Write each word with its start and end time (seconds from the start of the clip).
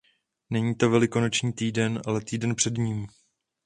Není 0.49 0.75
to 0.75 0.89
velikonoční 0.89 1.53
týden, 1.53 2.01
ale 2.05 2.21
týden 2.21 2.55
před 2.55 2.77
ním. 2.77 3.07